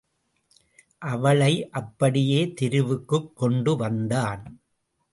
[0.97, 1.69] அவளை
[1.69, 4.59] அப்படியே தெருவுக்குக் கொண்டு வந்தான்.